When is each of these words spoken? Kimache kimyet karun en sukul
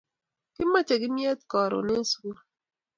Kimache 0.55 0.95
kimyet 1.01 1.39
karun 1.51 1.87
en 1.95 2.03
sukul 2.11 2.37